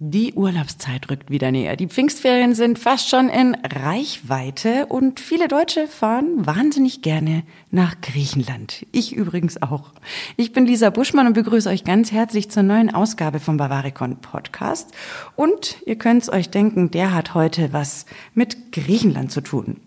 [0.00, 1.74] Die Urlaubszeit rückt wieder näher.
[1.74, 7.42] Die Pfingstferien sind fast schon in Reichweite und viele Deutsche fahren wahnsinnig gerne
[7.72, 8.86] nach Griechenland.
[8.92, 9.92] Ich übrigens auch.
[10.36, 14.92] Ich bin Lisa Buschmann und begrüße euch ganz herzlich zur neuen Ausgabe vom Bavaricon Podcast.
[15.34, 19.80] Und ihr könnt's euch denken, der hat heute was mit Griechenland zu tun.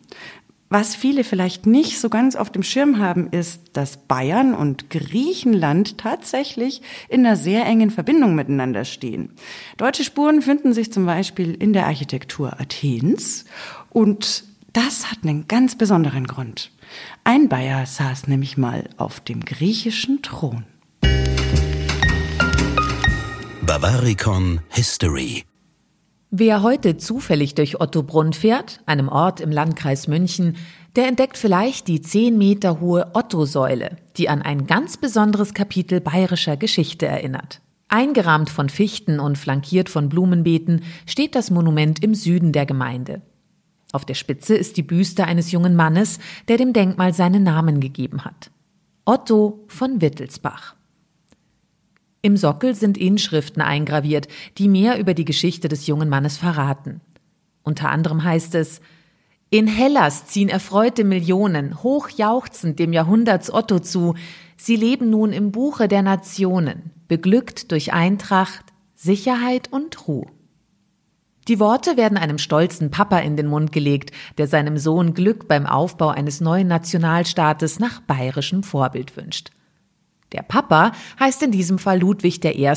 [0.71, 5.97] Was viele vielleicht nicht so ganz auf dem Schirm haben, ist, dass Bayern und Griechenland
[5.97, 9.33] tatsächlich in einer sehr engen Verbindung miteinander stehen.
[9.75, 13.43] Deutsche Spuren finden sich zum Beispiel in der Architektur Athens
[13.89, 16.71] und das hat einen ganz besonderen Grund.
[17.25, 20.63] Ein Bayer saß nämlich mal auf dem griechischen Thron.
[23.63, 25.43] Bavaricon History
[26.33, 30.55] Wer heute zufällig durch Ottobrunn fährt, einem Ort im Landkreis München,
[30.95, 36.55] der entdeckt vielleicht die zehn Meter hohe Otto-Säule, die an ein ganz besonderes Kapitel bayerischer
[36.55, 37.59] Geschichte erinnert.
[37.89, 43.21] Eingerahmt von Fichten und flankiert von Blumenbeeten steht das Monument im Süden der Gemeinde.
[43.91, 48.23] Auf der Spitze ist die Büste eines jungen Mannes, der dem Denkmal seinen Namen gegeben
[48.23, 48.51] hat.
[49.03, 50.75] Otto von Wittelsbach.
[52.21, 54.27] Im Sockel sind Inschriften eingraviert,
[54.57, 57.01] die mehr über die Geschichte des jungen Mannes verraten.
[57.63, 58.81] Unter anderem heißt es,
[59.49, 64.15] in Hellas ziehen erfreute Millionen, hochjauchzend dem Jahrhunderts Otto zu.
[64.55, 70.27] Sie leben nun im Buche der Nationen, beglückt durch Eintracht, Sicherheit und Ruhe.
[71.47, 75.65] Die Worte werden einem stolzen Papa in den Mund gelegt, der seinem Sohn Glück beim
[75.65, 79.49] Aufbau eines neuen Nationalstaates nach bayerischem Vorbild wünscht.
[80.31, 82.71] Der Papa heißt in diesem Fall Ludwig I.,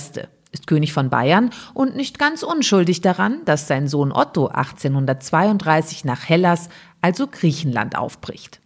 [0.54, 6.28] ist König von Bayern und nicht ganz unschuldig daran, dass sein Sohn Otto 1832 nach
[6.28, 6.68] Hellas,
[7.00, 8.60] also Griechenland, aufbricht.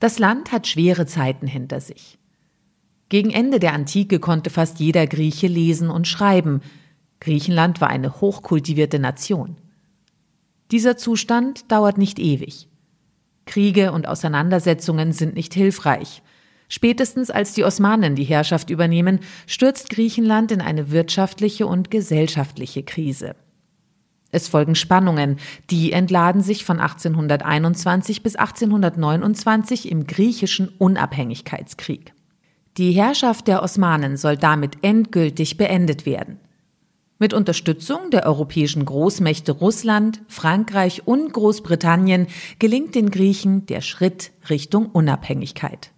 [0.00, 2.18] Das Land hat schwere Zeiten hinter sich.
[3.08, 6.62] Gegen Ende der Antike konnte fast jeder Grieche lesen und schreiben.
[7.20, 9.58] Griechenland war eine hochkultivierte Nation.
[10.70, 12.68] Dieser Zustand dauert nicht ewig.
[13.44, 16.22] Kriege und Auseinandersetzungen sind nicht hilfreich.
[16.74, 23.36] Spätestens als die Osmanen die Herrschaft übernehmen, stürzt Griechenland in eine wirtschaftliche und gesellschaftliche Krise.
[24.30, 25.36] Es folgen Spannungen,
[25.68, 32.14] die entladen sich von 1821 bis 1829 im griechischen Unabhängigkeitskrieg.
[32.78, 36.40] Die Herrschaft der Osmanen soll damit endgültig beendet werden.
[37.18, 42.28] Mit Unterstützung der europäischen Großmächte Russland, Frankreich und Großbritannien
[42.58, 45.91] gelingt den Griechen der Schritt Richtung Unabhängigkeit.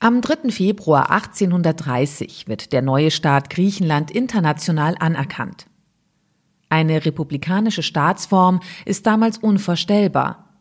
[0.00, 0.50] Am 3.
[0.52, 5.66] Februar 1830 wird der neue Staat Griechenland international anerkannt.
[6.68, 10.54] Eine republikanische Staatsform ist damals unvorstellbar.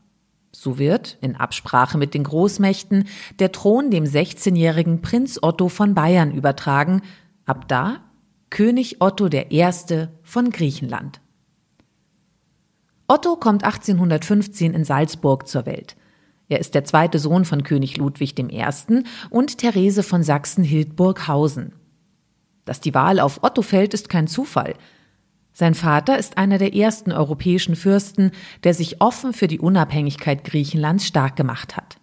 [0.52, 6.32] So wird, in Absprache mit den Großmächten, der Thron dem 16-jährigen Prinz Otto von Bayern
[6.32, 7.04] übertragen,
[7.46, 8.00] ab da
[8.50, 9.70] König Otto I.
[10.24, 11.22] von Griechenland.
[13.08, 15.96] Otto kommt 1815 in Salzburg zur Welt–
[16.50, 18.64] er ist der zweite Sohn von König Ludwig I.
[19.30, 21.74] und Therese von Sachsen-Hildburghausen.
[22.64, 24.76] Dass die Wahl auf Otto fällt, ist kein Zufall.
[25.54, 28.32] Sein Vater ist einer der ersten europäischen Fürsten,
[28.64, 31.98] der sich offen für die Unabhängigkeit Griechenlands stark gemacht hat.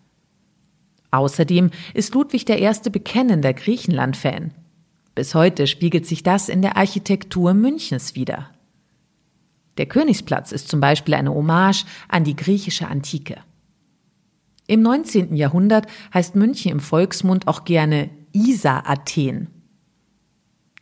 [1.10, 2.91] Außerdem ist Ludwig I.
[2.91, 4.53] bekennender Griechenland-Fan.
[5.15, 8.50] Bis heute spiegelt sich das in der Architektur Münchens wider.
[9.78, 13.37] Der Königsplatz ist zum Beispiel eine Hommage an die griechische Antike.
[14.66, 15.34] Im 19.
[15.36, 19.48] Jahrhundert heißt München im Volksmund auch gerne Isar-Athen.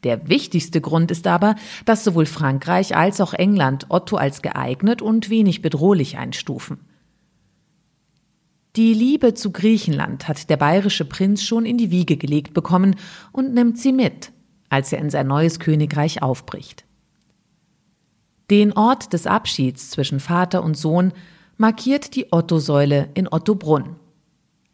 [0.05, 5.31] Der wichtigste Grund ist aber, dass sowohl Frankreich als auch England Otto als geeignet und
[5.31, 6.81] wenig bedrohlich einstufen.
[8.75, 12.97] Die Liebe zu Griechenland hat der bayerische Prinz schon in die Wiege gelegt bekommen
[13.31, 14.33] und nimmt sie mit,
[14.71, 16.85] als er in sein neues Königreich aufbricht.
[18.51, 21.13] Den Ort des Abschieds zwischen Vater und Sohn
[21.57, 23.97] markiert die Otto-Säule in Ottobrunn.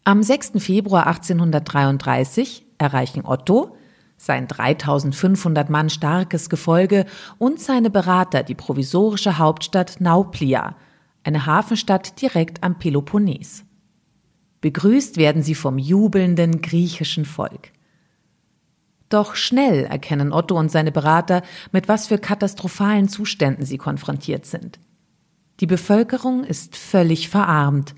[0.04, 0.52] Am 6.
[0.56, 3.76] Februar 1833 erreichen Otto,
[4.16, 7.06] sein 3500 Mann starkes Gefolge
[7.38, 10.76] und seine Berater die provisorische Hauptstadt Nauplia,
[11.24, 13.64] eine Hafenstadt direkt am Peloponnes.
[14.60, 17.70] Begrüßt werden sie vom jubelnden griechischen Volk.
[19.08, 21.42] Doch schnell erkennen Otto und seine Berater,
[21.72, 24.78] mit was für katastrophalen Zuständen sie konfrontiert sind.
[25.60, 27.94] Die Bevölkerung ist völlig verarmt.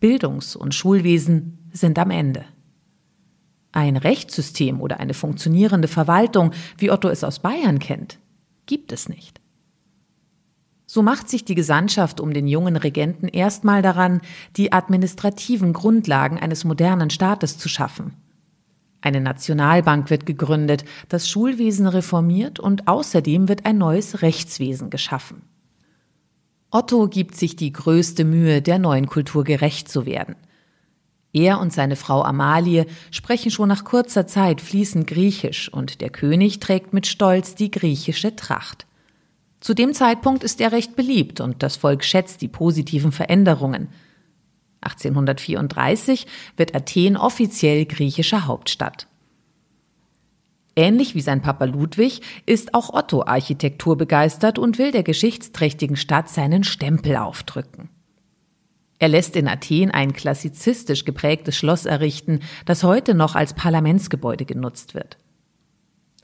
[0.00, 2.44] Bildungs- und Schulwesen sind am Ende.
[3.72, 8.18] Ein Rechtssystem oder eine funktionierende Verwaltung, wie Otto es aus Bayern kennt,
[8.66, 9.40] gibt es nicht.
[10.86, 14.20] So macht sich die Gesandtschaft um den jungen Regenten erstmal daran,
[14.56, 18.14] die administrativen Grundlagen eines modernen Staates zu schaffen.
[19.00, 25.42] Eine Nationalbank wird gegründet, das Schulwesen reformiert und außerdem wird ein neues Rechtswesen geschaffen.
[26.70, 30.36] Otto gibt sich die größte Mühe, der neuen Kultur gerecht zu werden.
[31.32, 36.60] Er und seine Frau Amalie sprechen schon nach kurzer Zeit fließend Griechisch und der König
[36.60, 38.86] trägt mit Stolz die griechische Tracht.
[39.60, 43.88] Zu dem Zeitpunkt ist er recht beliebt und das Volk schätzt die positiven Veränderungen.
[44.80, 46.26] 1834
[46.56, 49.06] wird Athen offiziell griechische Hauptstadt.
[50.76, 56.28] Ähnlich wie sein Papa Ludwig ist auch Otto Architektur begeistert und will der geschichtsträchtigen Stadt
[56.28, 57.90] seinen Stempel aufdrücken.
[58.98, 64.94] Er lässt in Athen ein klassizistisch geprägtes Schloss errichten, das heute noch als Parlamentsgebäude genutzt
[64.94, 65.16] wird.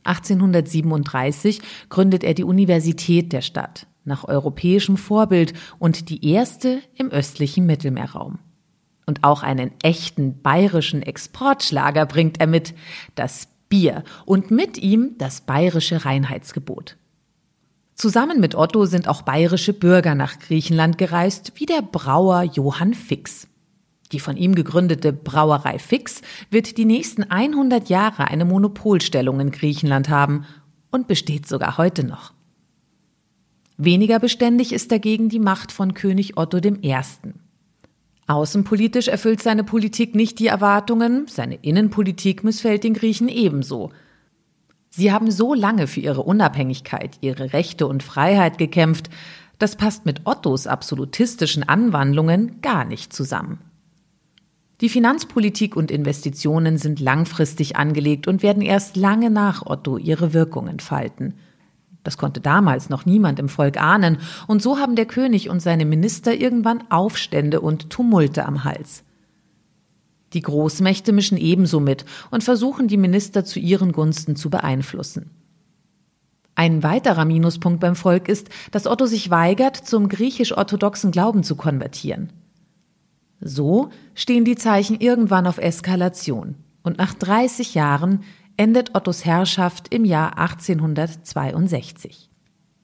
[0.04, 7.66] 1837 gründet er die Universität der Stadt nach europäischem Vorbild und die erste im östlichen
[7.66, 8.38] Mittelmeerraum.
[9.04, 12.74] Und auch einen echten bayerischen Exportschlager bringt er mit,
[13.14, 16.96] das Bier und mit ihm das bayerische Reinheitsgebot.
[17.94, 23.48] Zusammen mit Otto sind auch bayerische Bürger nach Griechenland gereist, wie der Brauer Johann Fix.
[24.12, 26.20] Die von ihm gegründete Brauerei Fix
[26.50, 30.44] wird die nächsten 100 Jahre eine Monopolstellung in Griechenland haben
[30.90, 32.32] und besteht sogar heute noch.
[33.78, 36.96] Weniger beständig ist dagegen die Macht von König Otto I.
[38.26, 43.90] Außenpolitisch erfüllt seine Politik nicht die Erwartungen, seine Innenpolitik missfällt den Griechen ebenso.
[44.90, 49.10] Sie haben so lange für ihre Unabhängigkeit, ihre Rechte und Freiheit gekämpft,
[49.58, 53.58] das passt mit Ottos absolutistischen Anwandlungen gar nicht zusammen.
[54.82, 60.68] Die Finanzpolitik und Investitionen sind langfristig angelegt und werden erst lange nach Otto ihre Wirkung
[60.68, 61.34] entfalten.
[62.06, 65.84] Das konnte damals noch niemand im Volk ahnen, und so haben der König und seine
[65.84, 69.02] Minister irgendwann Aufstände und Tumulte am Hals.
[70.32, 75.30] Die Großmächte mischen ebenso mit und versuchen die Minister zu ihren Gunsten zu beeinflussen.
[76.54, 82.32] Ein weiterer Minuspunkt beim Volk ist, dass Otto sich weigert, zum griechisch-orthodoxen Glauben zu konvertieren.
[83.40, 86.54] So stehen die Zeichen irgendwann auf Eskalation
[86.84, 88.20] und nach 30 Jahren
[88.56, 92.30] endet Ottos Herrschaft im Jahr 1862.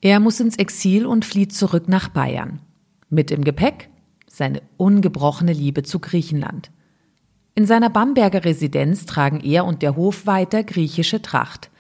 [0.01, 2.61] Er muss ins Exil und flieht zurück nach Bayern.
[3.09, 3.89] Mit im Gepäck
[4.27, 6.71] seine ungebrochene Liebe zu Griechenland.
[7.55, 11.71] In seiner Bamberger Residenz tragen er und der Hof weiter griechische Tracht.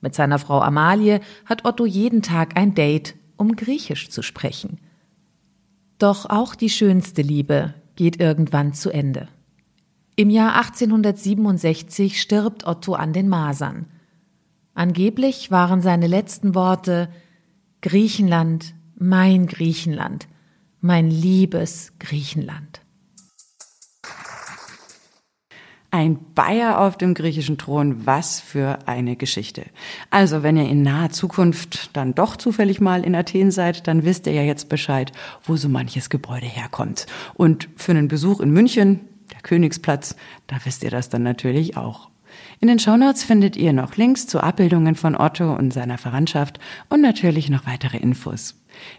[0.00, 4.78] Mit seiner Frau Amalie hat Otto jeden Tag ein Date, um Griechisch zu sprechen.
[5.98, 9.28] Doch auch die schönste Liebe geht irgendwann zu Ende.
[10.16, 13.86] Im Jahr 1867 stirbt Otto an den Masern.
[14.72, 17.08] Angeblich waren seine letzten Worte
[17.82, 20.28] Griechenland, mein Griechenland,
[20.80, 22.80] mein liebes Griechenland.
[25.90, 29.64] Ein Bayer auf dem griechischen Thron, was für eine Geschichte.
[30.10, 34.26] Also, wenn ihr in naher Zukunft dann doch zufällig mal in Athen seid, dann wisst
[34.26, 35.12] ihr ja jetzt Bescheid,
[35.42, 37.06] wo so manches Gebäude herkommt.
[37.34, 40.16] Und für einen Besuch in München, der Königsplatz,
[40.46, 42.10] da wisst ihr das dann natürlich auch.
[42.60, 47.00] In den Shownotes findet ihr noch Links zu Abbildungen von Otto und seiner Verwandtschaft und
[47.00, 48.56] natürlich noch weitere Infos.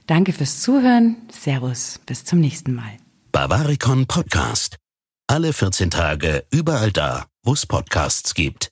[0.08, 1.18] Danke fürs Zuhören.
[1.32, 2.00] Servus.
[2.06, 2.98] Bis zum nächsten Mal.
[3.32, 4.78] Bavaricon Podcast.
[5.28, 8.64] Alle 14 Tage überall da, wo es Podcasts gibt.